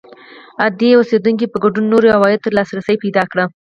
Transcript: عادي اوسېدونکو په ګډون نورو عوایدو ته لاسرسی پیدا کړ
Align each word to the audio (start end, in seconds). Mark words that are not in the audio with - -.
عادي 0.61 0.89
اوسېدونکو 0.95 1.51
په 1.51 1.57
ګډون 1.63 1.85
نورو 1.91 2.13
عوایدو 2.15 2.43
ته 2.43 2.49
لاسرسی 2.57 2.95
پیدا 3.03 3.23
کړ 3.31 3.37